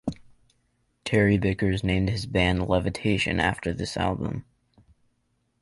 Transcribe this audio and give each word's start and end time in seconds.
Terry 1.05 1.37
Bickers 1.37 1.83
named 1.83 2.09
his 2.09 2.25
band 2.25 2.67
Levitation 2.67 3.39
after 3.39 3.71
this 3.71 3.95
album. 3.95 4.45